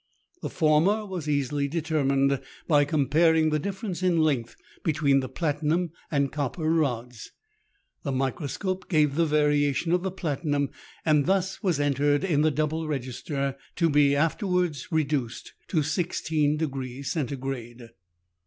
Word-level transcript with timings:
The 0.41 0.49
former 0.49 1.05
was 1.05 1.29
easily 1.29 1.67
determined 1.67 2.41
by 2.67 2.85
comparing 2.85 3.51
the 3.51 3.59
difference 3.59 4.01
in 4.01 4.17
length 4.17 4.55
between 4.83 5.19
the 5.19 5.29
platinum 5.29 5.91
and 6.09 6.31
copper 6.31 6.63
rods. 6.67 7.29
The 8.01 8.11
microscope 8.11 8.89
gave 8.89 9.13
the 9.13 9.27
variation 9.27 9.91
of 9.91 10.01
the 10.01 10.09
platinum, 10.09 10.71
and 11.05 11.27
this 11.27 11.61
was 11.61 11.79
entered 11.79 12.23
in 12.23 12.41
the 12.41 12.49
double 12.49 12.87
register, 12.87 13.55
to 13.75 13.91
be 13.91 14.15
after 14.15 14.47
wards 14.47 14.87
reduced 14.91 15.53
to 15.67 15.81
16° 15.81 17.05
Centigrade. 17.05 17.91